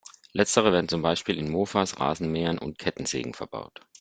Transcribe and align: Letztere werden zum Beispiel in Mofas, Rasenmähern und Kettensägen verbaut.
Letztere 0.33 0.71
werden 0.71 0.89
zum 0.89 1.03
Beispiel 1.03 1.37
in 1.37 1.51
Mofas, 1.51 1.99
Rasenmähern 1.99 2.57
und 2.57 2.79
Kettensägen 2.79 3.35
verbaut. 3.35 3.81